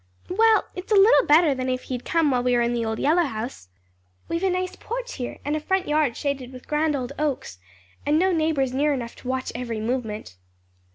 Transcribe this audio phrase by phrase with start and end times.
[0.31, 2.83] "Well, it's a little better than if he had come while we were in the
[2.83, 3.67] old yellow house.
[4.27, 7.59] We've a nice porch here, and a front yard shaded with grand old oaks;
[8.03, 10.37] and no neighbors near enough to watch every movement."